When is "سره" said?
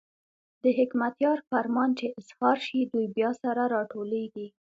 3.43-3.61